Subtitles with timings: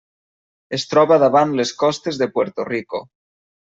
[0.77, 3.09] Es troba davant les costes de Puerto Rico.